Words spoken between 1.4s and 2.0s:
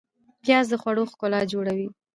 جوړوي